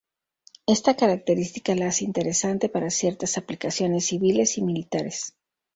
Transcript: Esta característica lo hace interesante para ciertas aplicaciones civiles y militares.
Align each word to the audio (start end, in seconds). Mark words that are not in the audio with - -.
Esta 0.65 0.95
característica 0.95 1.75
lo 1.75 1.85
hace 1.85 2.05
interesante 2.05 2.69
para 2.69 2.89
ciertas 2.89 3.37
aplicaciones 3.37 4.07
civiles 4.07 4.57
y 4.57 4.63
militares. 4.63 5.35